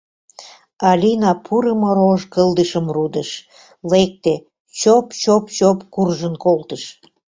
[0.89, 3.29] Алина пурымо рож кылдышым рудыш,
[3.91, 4.33] лекте,
[4.79, 6.83] чоп-чоп-чоп куржын колтыш.